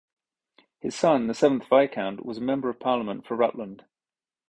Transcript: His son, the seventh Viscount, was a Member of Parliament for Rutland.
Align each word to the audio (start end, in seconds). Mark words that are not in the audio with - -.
His 0.79 0.95
son, 0.95 1.27
the 1.27 1.35
seventh 1.35 1.67
Viscount, 1.69 2.25
was 2.25 2.39
a 2.39 2.41
Member 2.41 2.69
of 2.69 2.79
Parliament 2.79 3.23
for 3.27 3.35
Rutland. 3.35 3.85